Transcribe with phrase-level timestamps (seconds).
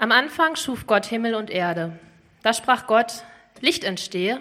[0.00, 1.98] Am Anfang schuf Gott Himmel und Erde.
[2.44, 3.24] Da sprach Gott,
[3.60, 4.40] Licht entstehe,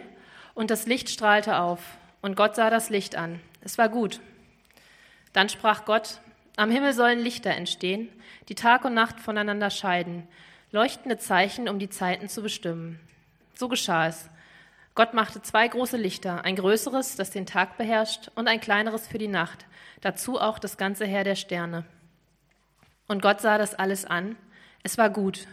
[0.54, 1.80] und das Licht strahlte auf,
[2.22, 3.40] und Gott sah das Licht an.
[3.62, 4.20] Es war gut.
[5.34, 6.20] Dann sprach Gott,
[6.58, 8.08] am Himmel sollen Lichter entstehen,
[8.50, 10.28] die Tag und Nacht voneinander scheiden,
[10.72, 13.00] leuchtende Zeichen, um die Zeiten zu bestimmen.
[13.56, 14.30] So geschah es.
[14.94, 19.18] Gott machte zwei große Lichter, ein größeres, das den Tag beherrscht, und ein kleineres für
[19.18, 19.66] die Nacht,
[20.02, 21.84] dazu auch das ganze Heer der Sterne.
[23.08, 24.36] Und Gott sah das alles an,
[24.84, 25.48] es war gut.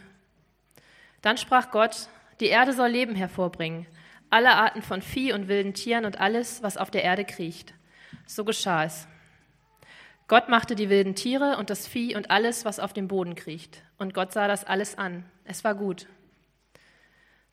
[1.22, 2.08] Dann sprach Gott,
[2.40, 3.86] die Erde soll Leben hervorbringen,
[4.30, 7.74] alle Arten von Vieh und wilden Tieren und alles, was auf der Erde kriecht.
[8.26, 9.06] So geschah es.
[10.26, 13.82] Gott machte die wilden Tiere und das Vieh und alles, was auf dem Boden kriecht.
[13.98, 15.24] Und Gott sah das alles an.
[15.44, 16.06] Es war gut.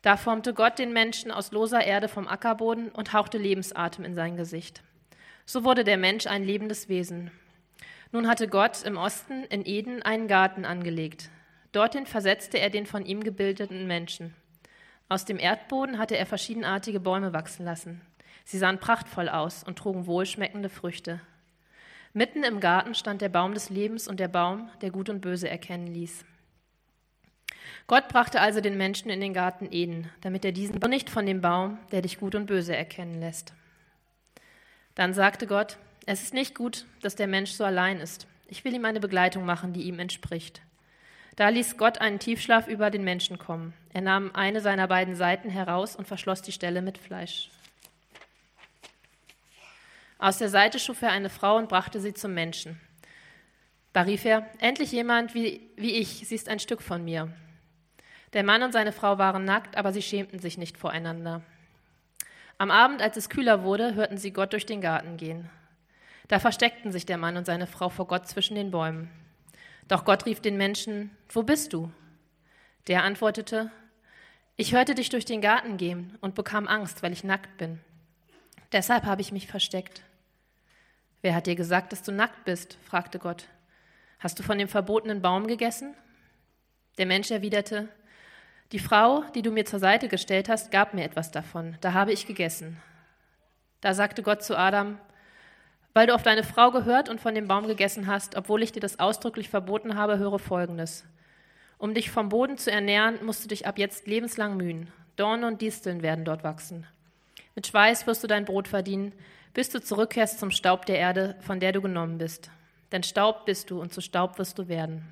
[0.00, 4.36] Da formte Gott den Menschen aus loser Erde vom Ackerboden und hauchte Lebensatem in sein
[4.36, 4.82] Gesicht.
[5.44, 7.30] So wurde der Mensch ein lebendes Wesen.
[8.10, 11.30] Nun hatte Gott im Osten in Eden einen Garten angelegt.
[11.72, 14.34] Dorthin versetzte er den von ihm gebildeten Menschen.
[15.08, 18.00] Aus dem Erdboden hatte er verschiedenartige Bäume wachsen lassen.
[18.44, 21.20] Sie sahen prachtvoll aus und trugen wohlschmeckende Früchte.
[22.12, 25.48] Mitten im Garten stand der Baum des Lebens und der Baum, der Gut und Böse
[25.48, 26.24] erkennen ließ.
[27.86, 31.40] Gott brachte also den Menschen in den Garten Eden, damit er diesen nicht von dem
[31.40, 33.54] Baum, der dich gut und böse erkennen lässt.
[34.94, 38.26] Dann sagte Gott, es ist nicht gut, dass der Mensch so allein ist.
[38.46, 40.62] Ich will ihm eine Begleitung machen, die ihm entspricht.
[41.36, 43.72] Da ließ Gott einen Tiefschlaf über den Menschen kommen.
[43.92, 47.50] Er nahm eine seiner beiden Seiten heraus und verschloss die Stelle mit Fleisch.
[50.18, 52.80] Aus der Seite schuf er eine Frau und brachte sie zum Menschen.
[53.92, 57.28] Da rief er, endlich jemand wie, wie ich, sie ist ein Stück von mir.
[58.32, 61.42] Der Mann und seine Frau waren nackt, aber sie schämten sich nicht voreinander.
[62.56, 65.50] Am Abend, als es kühler wurde, hörten sie Gott durch den Garten gehen.
[66.28, 69.10] Da versteckten sich der Mann und seine Frau vor Gott zwischen den Bäumen.
[69.88, 71.90] Doch Gott rief den Menschen, Wo bist du?
[72.88, 73.70] Der antwortete,
[74.56, 77.80] Ich hörte dich durch den Garten gehen und bekam Angst, weil ich nackt bin.
[78.72, 80.02] Deshalb habe ich mich versteckt.
[81.20, 82.78] Wer hat dir gesagt, dass du nackt bist?
[82.84, 83.46] fragte Gott.
[84.18, 85.94] Hast du von dem verbotenen Baum gegessen?
[86.98, 87.88] Der Mensch erwiderte,
[88.72, 92.12] die Frau, die du mir zur Seite gestellt hast, gab mir etwas davon, da habe
[92.12, 92.80] ich gegessen.
[93.82, 94.98] Da sagte Gott zu Adam,
[95.94, 98.80] weil du auf deine Frau gehört und von dem Baum gegessen hast, obwohl ich dir
[98.80, 101.04] das ausdrücklich verboten habe, höre Folgendes.
[101.78, 104.88] Um dich vom Boden zu ernähren, musst du dich ab jetzt lebenslang mühen.
[105.16, 106.86] Dornen und Disteln werden dort wachsen.
[107.54, 109.12] Mit Schweiß wirst du dein Brot verdienen,
[109.52, 112.50] bis du zurückkehrst zum Staub der Erde, von der du genommen bist.
[112.92, 115.06] Denn Staub bist du und zu Staub wirst du werden.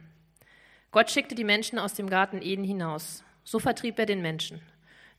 [0.92, 3.22] Gott schickte die Menschen aus dem Garten Eden hinaus.
[3.44, 4.60] So vertrieb er den Menschen.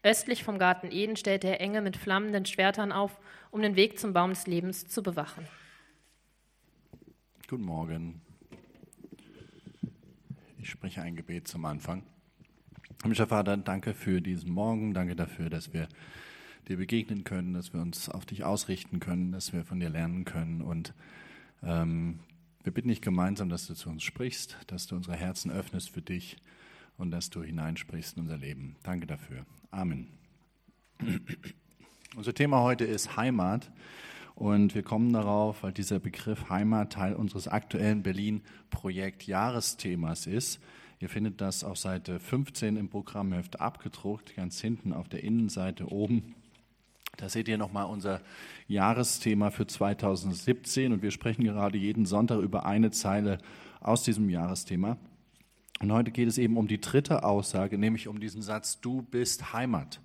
[0.04, 3.20] Östlich vom Garten Eden stellte er Enge mit flammenden Schwertern auf,
[3.52, 5.48] um den Weg zum Baum des Lebens zu bewachen.
[7.48, 8.22] Guten Morgen.
[10.58, 12.02] Ich spreche ein Gebet zum Anfang.
[13.04, 15.88] Himmlischer Vater, danke für diesen Morgen, danke dafür, dass wir
[16.68, 20.26] dir begegnen können, dass wir uns auf dich ausrichten können, dass wir von dir lernen
[20.26, 20.62] können.
[20.62, 20.96] Und
[21.62, 22.20] ähm,
[22.64, 26.02] wir bitten dich gemeinsam, dass du zu uns sprichst, dass du unsere Herzen öffnest für
[26.02, 26.38] dich
[26.98, 28.76] und dass du hineinsprichst in unser Leben.
[28.84, 29.46] Danke dafür.
[29.72, 30.08] Amen.
[32.16, 33.72] Unser Thema heute ist Heimat.
[34.36, 40.60] Und wir kommen darauf, weil dieser Begriff Heimat Teil unseres aktuellen Berlin-Projekt Jahresthemas ist.
[41.00, 46.36] Ihr findet das auf Seite 15 im Programmheft abgedruckt, ganz hinten auf der Innenseite oben.
[47.18, 48.22] Da seht ihr nochmal unser
[48.68, 53.38] Jahresthema für 2017 und wir sprechen gerade jeden Sonntag über eine Zeile
[53.80, 54.98] aus diesem Jahresthema.
[55.82, 59.52] Und heute geht es eben um die dritte Aussage, nämlich um diesen Satz, du bist
[59.52, 60.00] Heimat.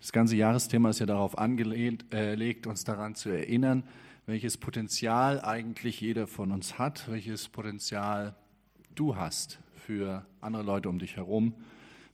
[0.00, 3.84] Das ganze Jahresthema ist ja darauf angelegt, äh, uns daran zu erinnern,
[4.26, 8.34] welches Potenzial eigentlich jeder von uns hat, welches Potenzial
[8.96, 11.54] du hast für andere Leute um dich herum,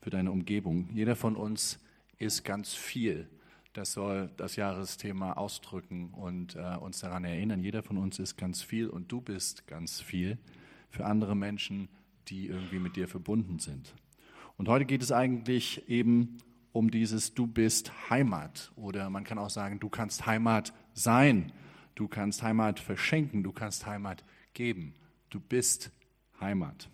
[0.03, 0.91] für deine Umgebung.
[0.93, 1.79] Jeder von uns
[2.19, 3.27] ist ganz viel.
[3.73, 7.63] Das soll das Jahresthema ausdrücken und äh, uns daran erinnern.
[7.63, 10.37] Jeder von uns ist ganz viel und du bist ganz viel
[10.91, 11.89] für andere Menschen,
[12.29, 13.95] die irgendwie mit dir verbunden sind.
[14.57, 16.39] Und heute geht es eigentlich eben
[16.73, 21.53] um dieses Du bist Heimat oder man kann auch sagen, du kannst Heimat sein,
[21.95, 24.25] du kannst Heimat verschenken, du kannst Heimat
[24.55, 24.95] geben.
[25.31, 25.91] Du bist
[26.41, 26.89] Heimat.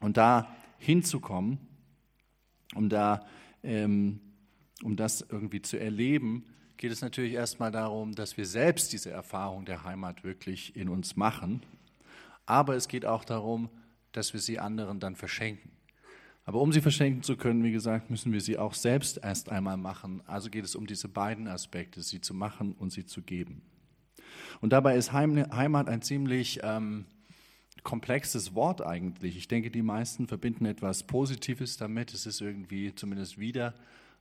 [0.00, 1.58] Und da hinzukommen,
[2.74, 3.26] um da
[3.62, 4.20] ähm,
[4.82, 6.44] um das irgendwie zu erleben,
[6.76, 11.16] geht es natürlich erstmal darum, dass wir selbst diese Erfahrung der Heimat wirklich in uns
[11.16, 11.62] machen.
[12.44, 13.70] Aber es geht auch darum,
[14.12, 15.72] dass wir sie anderen dann verschenken.
[16.44, 19.76] Aber um sie verschenken zu können, wie gesagt, müssen wir sie auch selbst erst einmal
[19.76, 20.22] machen.
[20.26, 23.62] Also geht es um diese beiden Aspekte, sie zu machen und sie zu geben.
[24.60, 27.06] Und dabei ist Heimat ein ziemlich ähm,
[27.82, 29.36] komplexes Wort eigentlich.
[29.36, 32.12] Ich denke, die meisten verbinden etwas Positives damit.
[32.12, 33.74] Es ist irgendwie zumindest wieder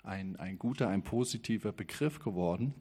[0.03, 2.73] ein, ein guter, ein positiver Begriff geworden.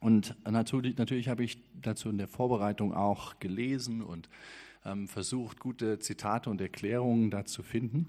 [0.00, 4.28] Und natürlich, natürlich habe ich dazu in der Vorbereitung auch gelesen und
[5.06, 8.06] versucht, gute Zitate und Erklärungen dazu zu finden.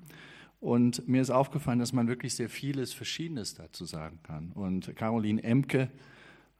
[0.59, 4.53] Und mir ist aufgefallen, dass man wirklich sehr vieles Verschiedenes dazu sagen kann.
[4.53, 5.89] Und Caroline Emke,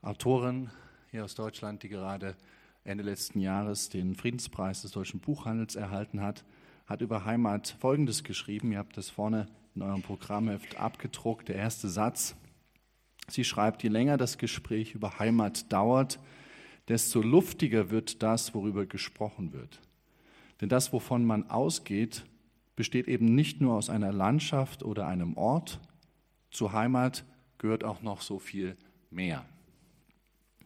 [0.01, 0.69] Autorin
[1.10, 2.36] hier aus Deutschland, die gerade
[2.83, 6.44] Ende letzten Jahres den Friedenspreis des deutschen Buchhandels erhalten hat,
[6.86, 8.74] hat über Heimat Folgendes geschrieben.
[8.74, 11.48] Ihr habt das vorne in eurem Programmheft abgedruckt.
[11.48, 12.36] Der erste Satz.
[13.30, 16.19] Sie schreibt, je länger das Gespräch über Heimat dauert,
[16.89, 19.80] desto luftiger wird das, worüber gesprochen wird.
[20.63, 22.24] Denn das, wovon man ausgeht,
[22.77, 25.81] besteht eben nicht nur aus einer Landschaft oder einem Ort.
[26.51, 27.25] Zur Heimat
[27.57, 28.77] gehört auch noch so viel
[29.10, 29.44] mehr.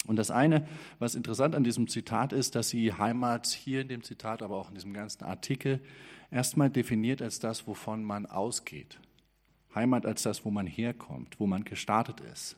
[0.05, 0.67] Und das eine,
[0.99, 4.69] was interessant an diesem Zitat ist, dass sie Heimat hier in dem Zitat, aber auch
[4.69, 5.81] in diesem ganzen Artikel
[6.29, 8.99] erstmal definiert als das, wovon man ausgeht.
[9.73, 12.55] Heimat als das, wo man herkommt, wo man gestartet ist.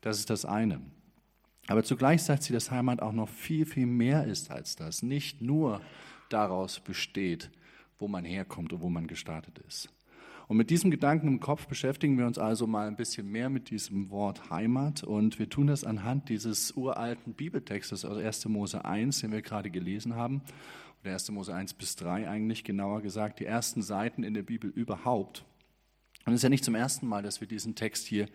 [0.00, 0.80] Das ist das eine.
[1.68, 5.04] Aber zugleich sagt sie, dass Heimat auch noch viel, viel mehr ist als das.
[5.04, 5.80] Nicht nur
[6.28, 7.50] daraus besteht,
[7.98, 9.88] wo man herkommt und wo man gestartet ist.
[10.46, 13.70] Und mit diesem Gedanken im Kopf beschäftigen wir uns also mal ein bisschen mehr mit
[13.70, 15.02] diesem Wort Heimat.
[15.02, 18.46] Und wir tun das anhand dieses uralten Bibeltextes aus 1.
[18.46, 20.42] Mose 1, den wir gerade gelesen haben.
[21.02, 21.30] Oder 1.
[21.30, 25.44] Mose 1 bis 3 eigentlich genauer gesagt, die ersten Seiten in der Bibel überhaupt.
[26.26, 28.28] Und es ist ja nicht zum ersten Mal, dass wir diesen Text hier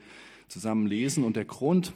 [0.47, 1.23] zusammen lesen.
[1.23, 1.93] Und der Grund,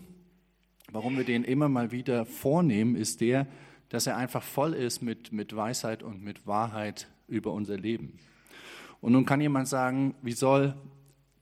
[0.91, 3.47] warum wir den immer mal wieder vornehmen, ist der,
[3.93, 8.17] dass er einfach voll ist mit, mit Weisheit und mit Wahrheit über unser Leben.
[9.01, 10.73] Und nun kann jemand sagen, wie soll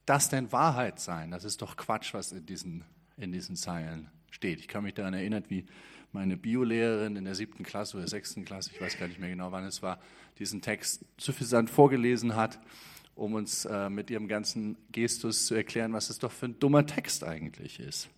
[0.06, 1.32] das denn Wahrheit sein?
[1.32, 2.84] Das ist doch Quatsch, was in diesen,
[3.16, 4.60] in diesen Zeilen steht.
[4.60, 5.66] Ich kann mich daran erinnern, wie
[6.12, 9.54] meine Biolehrerin in der siebten Klasse oder sechsten Klasse, ich weiß gar nicht mehr genau,
[9.54, 9.98] wann es war,
[10.38, 12.60] diesen Text suffisant vorgelesen hat,
[13.16, 16.86] um uns äh, mit ihrem ganzen Gestus zu erklären, was es doch für ein dummer
[16.86, 18.10] Text eigentlich ist.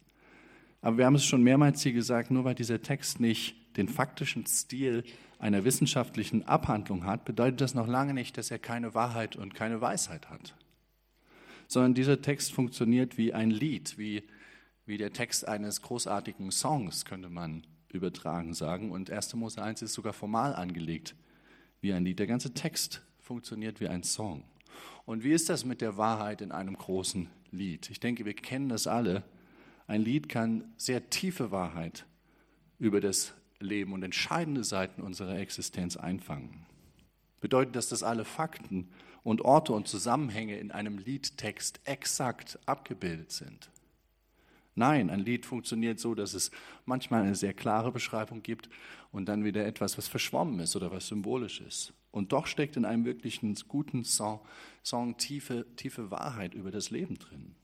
[0.82, 4.46] Aber wir haben es schon mehrmals hier gesagt, nur weil dieser Text nicht den faktischen
[4.46, 5.04] Stil
[5.40, 9.82] einer wissenschaftlichen Abhandlung hat, bedeutet das noch lange nicht, dass er keine Wahrheit und keine
[9.82, 10.56] Weisheit hat.
[11.68, 14.24] Sondern dieser Text funktioniert wie ein Lied, wie,
[14.86, 18.92] wie der Text eines großartigen Songs, könnte man übertragen sagen.
[18.92, 19.36] Und 1.
[19.36, 21.16] Mose 1 ist sogar formal angelegt
[21.82, 22.20] wie ein Lied.
[22.20, 24.44] Der ganze Text funktioniert wie ein Song.
[25.06, 27.90] Und wie ist das mit der Wahrheit in einem großen Lied?
[27.90, 29.24] Ich denke, wir kennen das alle.
[29.88, 32.06] Ein Lied kann sehr tiefe Wahrheit
[32.80, 33.34] über das
[33.64, 36.66] leben und entscheidende Seiten unserer Existenz einfangen.
[37.42, 38.90] Bedeutet das, dass alle Fakten
[39.24, 43.70] und Orte und Zusammenhänge in einem Liedtext exakt abgebildet sind?
[44.76, 46.52] Nein, ein Lied funktioniert so, dass es
[46.86, 48.70] manchmal eine sehr klare Beschreibung gibt
[49.12, 51.94] und dann wieder etwas, was verschwommen ist oder was symbolisch ist.
[52.12, 54.40] Und doch steckt in einem wirklichen guten Song,
[54.84, 57.56] Song tiefe, tiefe Wahrheit über das Leben drin.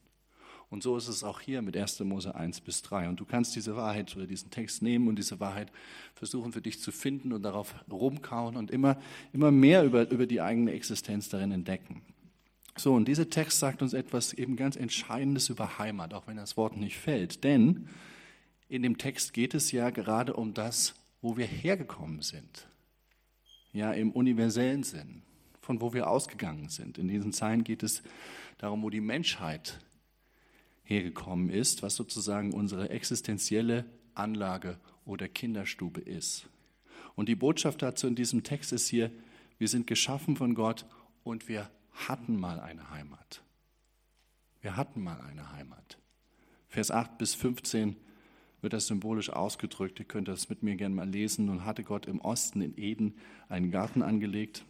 [0.69, 1.99] Und so ist es auch hier mit 1.
[2.01, 3.09] Mose 1 bis 3.
[3.09, 5.71] Und du kannst diese Wahrheit oder diesen Text nehmen und diese Wahrheit
[6.13, 8.97] versuchen für dich zu finden und darauf rumkauen und immer,
[9.33, 12.03] immer mehr über, über die eigene Existenz darin entdecken.
[12.77, 16.55] So, und dieser Text sagt uns etwas eben ganz Entscheidendes über Heimat, auch wenn das
[16.55, 17.43] Wort nicht fällt.
[17.43, 17.89] Denn
[18.69, 22.67] in dem Text geht es ja gerade um das, wo wir hergekommen sind.
[23.73, 25.23] Ja, im universellen Sinn,
[25.61, 26.99] von wo wir ausgegangen sind.
[26.99, 28.03] In diesen Zeilen geht es
[28.59, 29.79] darum, wo die Menschheit
[30.89, 36.49] hergekommen ist, was sozusagen unsere existenzielle Anlage oder Kinderstube ist.
[37.15, 39.11] Und die Botschaft dazu in diesem Text ist hier,
[39.59, 40.85] wir sind geschaffen von Gott
[41.23, 43.43] und wir hatten mal eine Heimat.
[44.61, 45.97] Wir hatten mal eine Heimat.
[46.67, 47.95] Vers 8 bis 15
[48.61, 49.99] wird das symbolisch ausgedrückt.
[49.99, 51.45] Ihr könnt das mit mir gerne mal lesen.
[51.45, 53.15] Nun hatte Gott im Osten in Eden
[53.47, 54.65] einen Garten angelegt.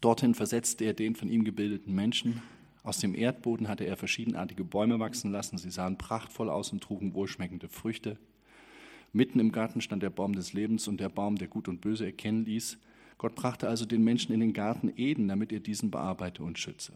[0.00, 2.42] Dorthin versetzte er den von ihm gebildeten Menschen.
[2.82, 5.56] Aus dem Erdboden hatte er verschiedenartige Bäume wachsen lassen.
[5.56, 8.18] Sie sahen prachtvoll aus und trugen wohlschmeckende Früchte.
[9.12, 12.06] Mitten im Garten stand der Baum des Lebens und der Baum, der Gut und Böse
[12.06, 12.78] erkennen ließ.
[13.18, 16.94] Gott brachte also den Menschen in den Garten Eden, damit er diesen bearbeite und schütze.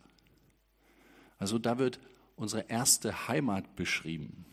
[1.38, 2.00] Also da wird
[2.34, 4.44] unsere erste Heimat beschrieben.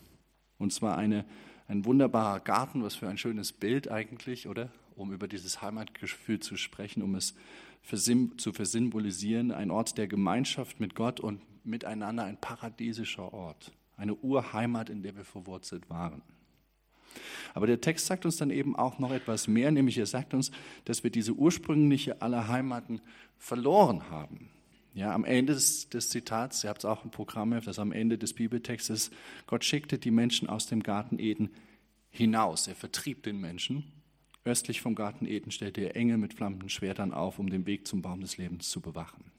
[0.58, 1.25] Und zwar eine,
[1.68, 4.70] ein wunderbarer Garten, was für ein schönes Bild eigentlich, oder?
[4.96, 7.34] Um über dieses Heimatgefühl zu sprechen, um es
[7.84, 14.90] zu versinnbolisieren, ein Ort der Gemeinschaft mit Gott und miteinander, ein paradiesischer Ort, eine Urheimat,
[14.90, 16.22] in der wir verwurzelt waren.
[17.54, 20.52] Aber der Text sagt uns dann eben auch noch etwas mehr, nämlich er sagt uns,
[20.86, 23.02] dass wir diese ursprüngliche aller Heimaten
[23.38, 24.50] verloren haben.
[24.96, 28.18] Ja, am Ende des, des Zitats, ihr habt es auch im Programm, das am Ende
[28.18, 29.12] des Bibeltextes,
[29.48, 31.50] Gott schickte die Menschen aus dem Garten Eden
[32.10, 32.68] hinaus.
[32.68, 33.92] Er vertrieb den Menschen
[34.46, 38.02] Östlich vom Garten Eden stellte er Engel mit flammenden Schwertern auf, um den Weg zum
[38.02, 39.32] Baum des Lebens zu bewachen.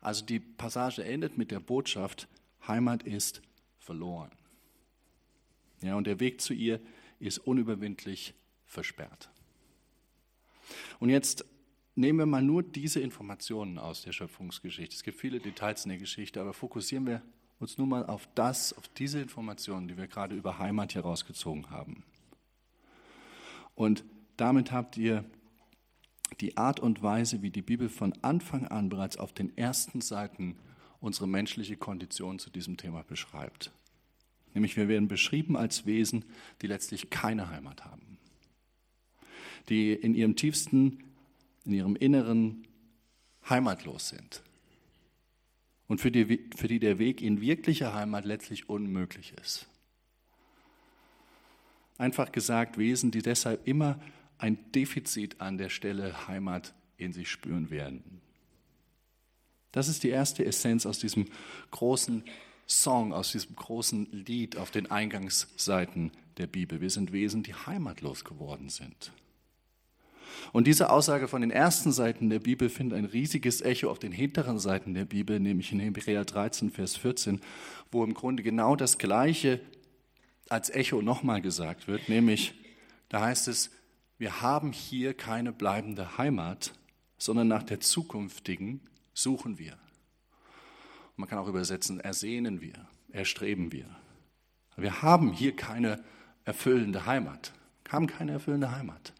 [0.00, 2.26] Also die Passage endet mit der Botschaft,
[2.66, 3.42] Heimat ist
[3.78, 4.30] verloren.
[5.82, 6.80] Ja, und der Weg zu ihr
[7.20, 8.34] ist unüberwindlich
[8.66, 9.30] versperrt.
[10.98, 11.44] Und jetzt
[11.94, 14.94] nehmen wir mal nur diese Informationen aus der Schöpfungsgeschichte.
[14.94, 17.22] Es gibt viele Details in der Geschichte, aber fokussieren wir
[17.58, 21.70] uns nur mal auf das, auf diese Informationen, die wir gerade über Heimat hier rausgezogen
[21.70, 22.04] haben.
[23.80, 24.04] Und
[24.36, 25.24] damit habt ihr
[26.42, 30.58] die Art und Weise, wie die Bibel von Anfang an bereits auf den ersten Seiten
[31.00, 33.72] unsere menschliche Kondition zu diesem Thema beschreibt.
[34.52, 36.26] Nämlich wir werden beschrieben als Wesen,
[36.60, 38.18] die letztlich keine Heimat haben,
[39.70, 41.02] die in ihrem tiefsten,
[41.64, 42.66] in ihrem Inneren
[43.48, 44.42] heimatlos sind
[45.86, 49.70] und für die, für die der Weg in wirkliche Heimat letztlich unmöglich ist.
[52.00, 54.00] Einfach gesagt, Wesen, die deshalb immer
[54.38, 58.22] ein Defizit an der Stelle Heimat in sich spüren werden.
[59.70, 61.26] Das ist die erste Essenz aus diesem
[61.70, 62.24] großen
[62.66, 66.80] Song, aus diesem großen Lied auf den Eingangsseiten der Bibel.
[66.80, 69.12] Wir sind Wesen, die heimatlos geworden sind.
[70.52, 74.12] Und diese Aussage von den ersten Seiten der Bibel findet ein riesiges Echo auf den
[74.12, 77.42] hinteren Seiten der Bibel, nämlich in Hebräer 13, Vers 14,
[77.92, 79.60] wo im Grunde genau das Gleiche
[80.50, 82.54] als Echo nochmal gesagt wird, nämlich,
[83.08, 83.70] da heißt es,
[84.18, 86.74] wir haben hier keine bleibende Heimat,
[87.16, 88.80] sondern nach der zukünftigen
[89.14, 89.78] suchen wir.
[91.16, 93.86] Man kann auch übersetzen, ersehnen wir, erstreben wir.
[94.76, 96.02] Wir haben hier keine
[96.44, 97.52] erfüllende Heimat,
[97.84, 99.14] wir haben keine erfüllende Heimat.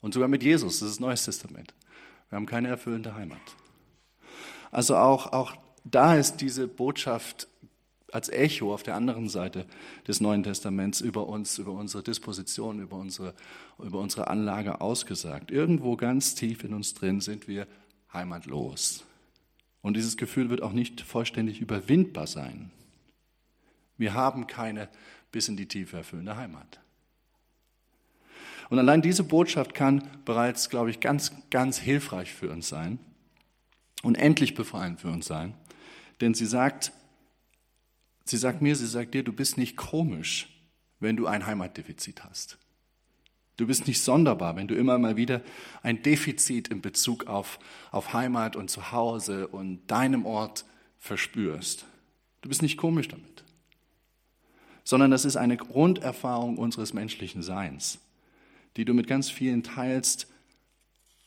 [0.00, 1.72] Und sogar mit Jesus, das ist das Neues Testament.
[2.28, 3.40] Wir haben keine erfüllende Heimat.
[4.70, 7.48] Also auch, auch da ist diese Botschaft
[8.14, 9.66] als Echo auf der anderen Seite
[10.06, 13.34] des Neuen Testaments über uns, über unsere Disposition, über unsere,
[13.82, 15.50] über unsere Anlage ausgesagt.
[15.50, 17.66] Irgendwo ganz tief in uns drin sind wir
[18.12, 19.04] heimatlos.
[19.82, 22.70] Und dieses Gefühl wird auch nicht vollständig überwindbar sein.
[23.98, 24.88] Wir haben keine
[25.32, 26.78] bis in die Tiefe erfüllende Heimat.
[28.70, 33.00] Und allein diese Botschaft kann bereits, glaube ich, ganz, ganz hilfreich für uns sein
[34.04, 35.54] und endlich befreiend für uns sein.
[36.20, 36.92] Denn sie sagt,
[38.24, 40.48] Sie sagt mir, sie sagt dir, du bist nicht komisch,
[40.98, 42.58] wenn du ein Heimatdefizit hast.
[43.56, 45.42] Du bist nicht sonderbar, wenn du immer mal wieder
[45.82, 47.58] ein Defizit in Bezug auf,
[47.92, 50.64] auf Heimat und Zuhause und deinem Ort
[50.98, 51.86] verspürst.
[52.40, 53.44] Du bist nicht komisch damit,
[54.82, 58.00] sondern das ist eine Grunderfahrung unseres menschlichen Seins,
[58.76, 60.26] die du mit ganz vielen teilst,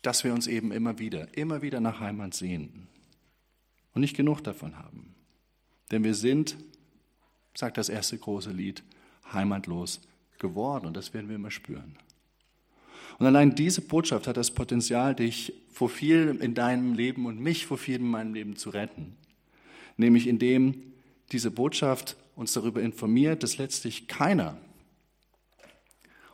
[0.02, 2.88] dass wir uns eben immer wieder, immer wieder nach Heimat sehnen
[3.94, 5.16] und nicht genug davon haben.
[5.92, 6.58] Denn wir sind
[7.58, 8.84] sagt das erste große Lied,
[9.34, 10.00] heimatlos
[10.38, 10.86] geworden.
[10.86, 11.98] Und das werden wir immer spüren.
[13.18, 17.66] Und allein diese Botschaft hat das Potenzial, dich vor viel in deinem Leben und mich
[17.66, 19.18] vor viel in meinem Leben zu retten.
[19.98, 20.94] Nämlich indem
[21.32, 24.56] diese Botschaft uns darüber informiert, dass letztlich keiner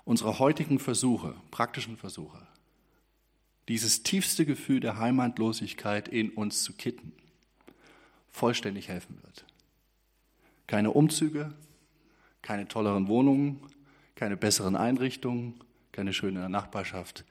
[0.03, 2.45] unserer heutigen Versuche, praktischen Versuche,
[3.69, 7.13] dieses tiefste Gefühl der Heimatlosigkeit in uns zu kitten,
[8.29, 9.45] vollständig helfen wird.
[10.67, 11.53] Keine Umzüge,
[12.41, 13.61] keine tolleren Wohnungen,
[14.15, 15.55] keine besseren Einrichtungen,
[15.91, 17.25] keine schöne Nachbarschaft.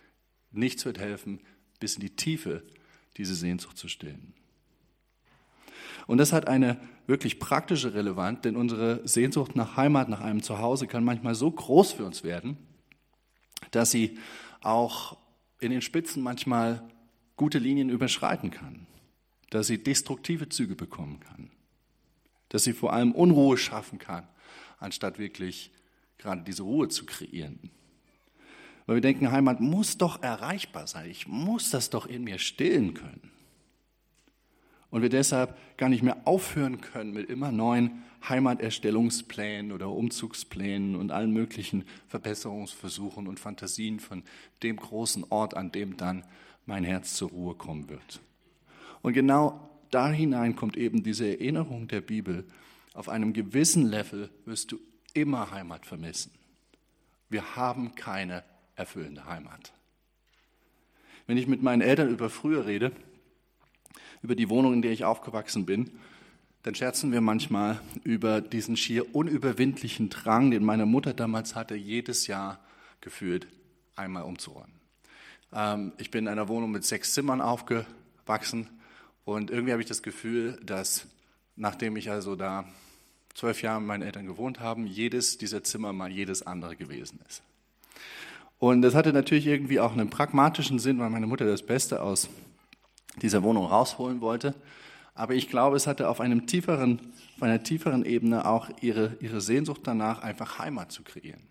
[0.50, 1.40] Nichts wird helfen,
[1.78, 2.62] bis in die Tiefe
[3.16, 4.34] diese Sehnsucht zu stillen.
[6.06, 10.86] Und das hat eine wirklich praktische Relevanz, denn unsere Sehnsucht nach Heimat, nach einem Zuhause
[10.86, 12.56] kann manchmal so groß für uns werden,
[13.70, 14.18] dass sie
[14.60, 15.18] auch
[15.60, 16.88] in den Spitzen manchmal
[17.36, 18.86] gute Linien überschreiten kann,
[19.50, 21.50] dass sie destruktive Züge bekommen kann
[22.52, 24.28] dass sie vor allem Unruhe schaffen kann,
[24.78, 25.70] anstatt wirklich
[26.18, 27.70] gerade diese Ruhe zu kreieren.
[28.84, 31.08] Weil wir denken, Heimat muss doch erreichbar sein.
[31.08, 33.30] Ich muss das doch in mir stillen können.
[34.90, 41.10] Und wir deshalb gar nicht mehr aufhören können mit immer neuen Heimaterstellungsplänen oder Umzugsplänen und
[41.10, 44.24] allen möglichen Verbesserungsversuchen und Fantasien von
[44.62, 46.22] dem großen Ort, an dem dann
[46.66, 48.20] mein Herz zur Ruhe kommen wird.
[49.00, 52.44] Und genau da hinein kommt eben diese Erinnerung der Bibel.
[52.94, 54.80] Auf einem gewissen Level wirst du
[55.14, 56.32] immer Heimat vermissen.
[57.28, 58.42] Wir haben keine
[58.74, 59.72] erfüllende Heimat.
[61.26, 62.92] Wenn ich mit meinen Eltern über früher rede,
[64.22, 65.90] über die Wohnung, in der ich aufgewachsen bin,
[66.62, 72.28] dann scherzen wir manchmal über diesen schier unüberwindlichen Drang, den meine Mutter damals hatte, jedes
[72.28, 72.60] Jahr
[73.00, 73.46] gefühlt
[73.96, 74.80] einmal umzuräumen.
[75.52, 78.68] Ähm, ich bin in einer Wohnung mit sechs Zimmern aufgewachsen
[79.24, 81.06] und irgendwie habe ich das Gefühl, dass
[81.56, 82.64] nachdem ich also da
[83.34, 87.42] zwölf Jahre mit meinen Eltern gewohnt habe, jedes dieser Zimmer mal jedes andere gewesen ist.
[88.58, 92.28] Und das hatte natürlich irgendwie auch einen pragmatischen Sinn, weil meine Mutter das Beste aus
[93.20, 94.54] dieser Wohnung rausholen wollte.
[95.14, 97.00] Aber ich glaube, es hatte auf, einem tieferen,
[97.36, 101.42] auf einer tieferen Ebene auch ihre, ihre Sehnsucht danach, einfach Heimat zu kreieren.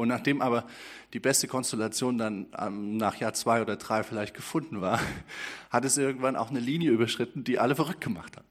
[0.00, 0.64] Und nachdem aber
[1.12, 4.98] die beste Konstellation dann ähm, nach Jahr zwei oder drei vielleicht gefunden war,
[5.70, 8.44] hat es irgendwann auch eine Linie überschritten, die alle verrückt gemacht hat.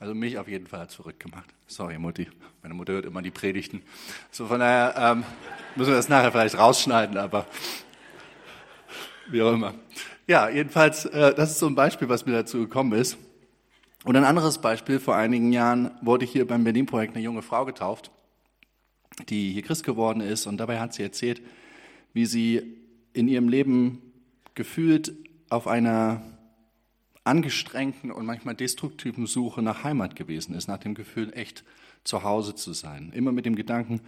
[0.00, 1.48] Also mich auf jeden Fall hat es verrückt gemacht.
[1.68, 2.28] Sorry, Mutti.
[2.60, 3.82] Meine Mutter hört immer die Predigten.
[4.32, 5.24] So von daher ähm,
[5.76, 7.46] müssen wir das nachher vielleicht rausschneiden, aber
[9.28, 9.74] wie auch immer.
[10.26, 13.16] Ja, jedenfalls, äh, das ist so ein Beispiel, was mir dazu gekommen ist.
[14.02, 18.10] Und ein anderes Beispiel, vor einigen Jahren wurde hier beim Berlin-Projekt eine junge Frau getauft
[19.28, 20.46] die hier Christ geworden ist.
[20.46, 21.42] Und dabei hat sie erzählt,
[22.12, 22.76] wie sie
[23.12, 24.02] in ihrem Leben
[24.54, 25.14] gefühlt
[25.48, 26.22] auf einer
[27.24, 31.64] angestrengten und manchmal destruktiven Suche nach Heimat gewesen ist, nach dem Gefühl, echt
[32.04, 33.12] zu Hause zu sein.
[33.12, 34.00] Immer mit dem Gedanken,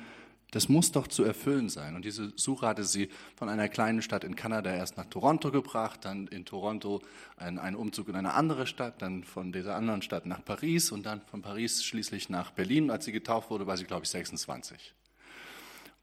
[0.50, 1.94] das muss doch zu erfüllen sein.
[1.94, 6.04] Und diese Suche hatte sie von einer kleinen Stadt in Kanada erst nach Toronto gebracht,
[6.04, 7.02] dann in Toronto
[7.36, 11.04] einen, einen Umzug in eine andere Stadt, dann von dieser anderen Stadt nach Paris und
[11.04, 12.90] dann von Paris schließlich nach Berlin.
[12.90, 14.94] Als sie getauft wurde, war sie, glaube ich, 26.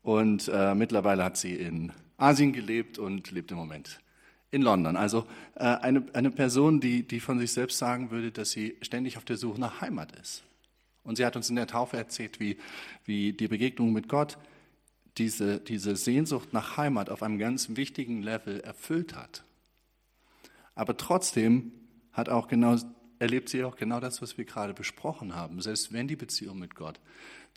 [0.05, 4.00] Und äh, mittlerweile hat sie in Asien gelebt und lebt im Moment
[4.51, 4.95] in London.
[4.97, 9.17] Also äh, eine, eine Person, die, die von sich selbst sagen würde, dass sie ständig
[9.17, 10.43] auf der Suche nach Heimat ist.
[11.01, 12.59] Und sie hat uns in der Taufe erzählt, wie,
[13.03, 14.38] wie die Begegnung mit Gott
[15.17, 19.43] diese, diese Sehnsucht nach Heimat auf einem ganz wichtigen Level erfüllt hat.
[20.75, 21.71] Aber trotzdem
[22.12, 22.77] hat auch genau,
[23.17, 25.62] erlebt sie auch genau das, was wir gerade besprochen haben.
[25.62, 27.00] Selbst wenn die Beziehung mit Gott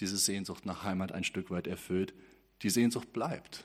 [0.00, 2.14] diese Sehnsucht nach Heimat ein Stück weit erfüllt,
[2.62, 3.65] die Sehnsucht bleibt.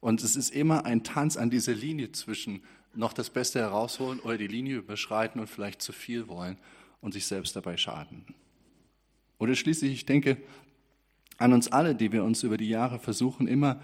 [0.00, 2.62] Und es ist immer ein Tanz an dieser Linie zwischen
[2.94, 6.58] noch das Beste herausholen oder die Linie überschreiten und vielleicht zu viel wollen
[7.00, 8.24] und sich selbst dabei schaden.
[9.38, 10.36] Oder schließlich, ich denke
[11.36, 13.80] an uns alle, die wir uns über die Jahre versuchen, immer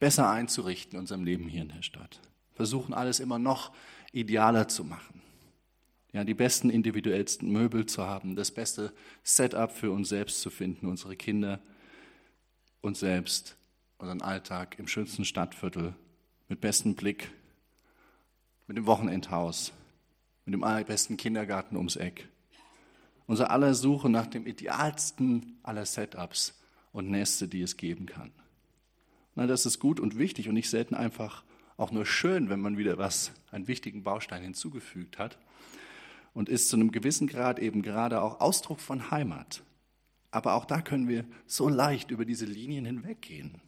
[0.00, 2.20] besser einzurichten in unserem Leben hier in der Stadt.
[2.54, 3.72] Versuchen, alles immer noch
[4.12, 5.22] idealer zu machen.
[6.12, 8.92] Ja, die besten, individuellsten Möbel zu haben, das beste
[9.22, 11.60] Setup für uns selbst zu finden, unsere Kinder,
[12.80, 13.56] uns selbst,
[13.98, 15.94] unseren Alltag im schönsten Stadtviertel,
[16.48, 17.30] mit bestem Blick,
[18.66, 19.72] mit dem Wochenendhaus,
[20.44, 22.28] mit dem allerbesten Kindergarten ums Eck
[23.30, 26.58] unser aller Suche nach dem idealsten aller Setups
[26.90, 28.32] und Neste, die es geben kann.
[29.36, 31.44] Na, das ist gut und wichtig und nicht selten einfach
[31.76, 35.38] auch nur schön, wenn man wieder was, einen wichtigen Baustein hinzugefügt hat
[36.34, 39.62] und ist zu einem gewissen Grad eben gerade auch Ausdruck von Heimat.
[40.30, 43.60] Aber auch da können wir so leicht über diese Linien hinweggehen.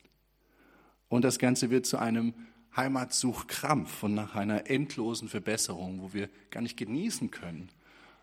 [1.09, 2.35] Und das Ganze wird zu einem
[2.77, 7.69] Heimatsuchkrampf und nach einer endlosen Verbesserung, wo wir gar nicht genießen können,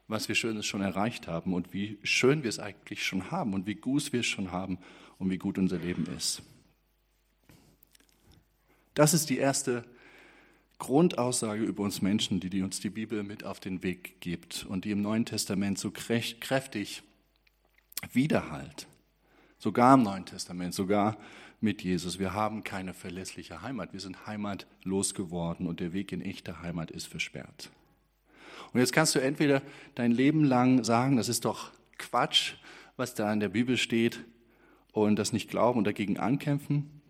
[0.08, 3.68] was wir Schönes schon erreicht haben und wie schön wir es eigentlich schon haben und
[3.68, 4.80] wie gut wir es schon haben
[5.20, 6.42] und wie gut unser Leben ist.
[8.96, 9.86] Das ist die erste
[10.80, 14.86] Grundaussage über uns Menschen, die, die uns die Bibel mit auf den Weg gibt und
[14.86, 17.04] die im Neuen Testament so kräftig
[18.14, 18.88] widerhallt.
[19.58, 21.18] Sogar im Neuen Testament, sogar
[21.62, 22.20] mit Jesus.
[22.20, 23.92] Wir haben keine verlässliche Heimat.
[23.94, 27.70] Wir sind heimatlos geworden und der Weg in echte Heimat ist versperrt.
[28.72, 29.62] Und jetzt kannst du entweder
[29.96, 32.54] dein Leben lang sagen, das ist doch Quatsch,
[32.96, 34.24] was da in der Bibel steht,
[34.92, 37.02] und das nicht glauben und dagegen ankämpfen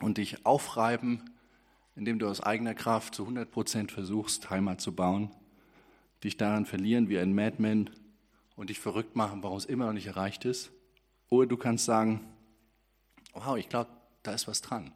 [0.00, 1.30] und dich aufreiben,
[1.96, 5.30] indem du aus eigener Kraft zu 100 Prozent versuchst, Heimat zu bauen,
[6.22, 7.90] dich daran verlieren wie ein Madman
[8.58, 10.72] und dich verrückt machen, warum es immer noch nicht erreicht ist.
[11.30, 12.20] Oder du kannst sagen,
[13.32, 13.88] wow, ich glaube,
[14.24, 14.92] da ist was dran.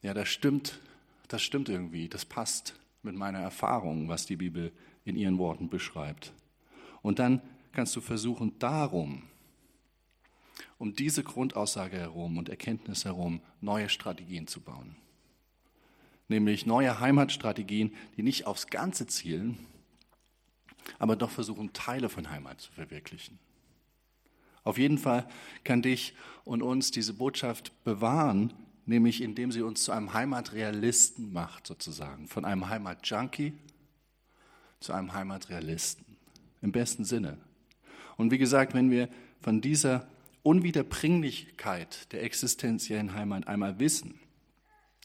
[0.00, 0.80] Ja, das stimmt,
[1.28, 4.72] das stimmt irgendwie, das passt mit meiner Erfahrung, was die Bibel
[5.04, 6.32] in ihren Worten beschreibt.
[7.02, 7.42] Und dann
[7.72, 9.24] kannst du versuchen, darum,
[10.78, 14.96] um diese Grundaussage herum und Erkenntnis herum, neue Strategien zu bauen.
[16.28, 19.66] Nämlich neue Heimatstrategien, die nicht aufs Ganze zielen,
[20.98, 23.38] aber doch versuchen, Teile von Heimat zu verwirklichen.
[24.64, 25.26] Auf jeden Fall
[25.64, 28.52] kann dich und uns diese Botschaft bewahren,
[28.86, 32.28] nämlich indem sie uns zu einem Heimatrealisten macht, sozusagen.
[32.28, 33.54] Von einem Heimatjunkie
[34.80, 36.04] zu einem Heimatrealisten.
[36.60, 37.38] Im besten Sinne.
[38.16, 39.08] Und wie gesagt, wenn wir
[39.40, 40.08] von dieser
[40.42, 44.18] Unwiederbringlichkeit der existenziellen Heimat einmal wissen,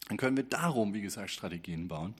[0.08, 2.14] dann können wir darum, wie gesagt, Strategien bauen.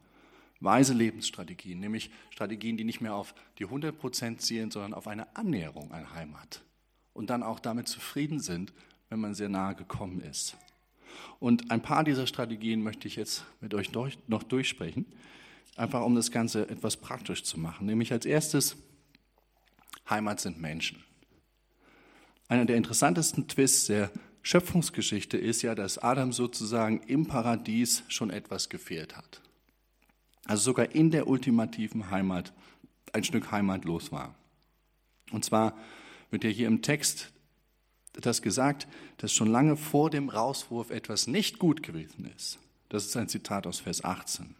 [0.64, 5.36] Weise Lebensstrategien, nämlich Strategien, die nicht mehr auf die 100 Prozent zielen, sondern auf eine
[5.36, 6.62] Annäherung an Heimat.
[7.12, 8.72] Und dann auch damit zufrieden sind,
[9.08, 10.56] wenn man sehr nahe gekommen ist.
[11.38, 15.06] Und ein paar dieser Strategien möchte ich jetzt mit euch durch, noch durchsprechen,
[15.76, 17.86] einfach um das Ganze etwas praktisch zu machen.
[17.86, 18.76] Nämlich als erstes,
[20.08, 21.02] Heimat sind Menschen.
[22.48, 24.10] Einer der interessantesten Twists der
[24.42, 29.40] Schöpfungsgeschichte ist ja, dass Adam sozusagen im Paradies schon etwas gefehlt hat.
[30.46, 32.52] Also sogar in der ultimativen Heimat
[33.12, 34.34] ein Stück Heimat los war.
[35.30, 35.76] Und zwar
[36.30, 37.32] wird ja hier im Text
[38.12, 42.58] das gesagt, dass schon lange vor dem Rauswurf etwas nicht gut gewesen ist.
[42.88, 44.54] Das ist ein Zitat aus Vers 18.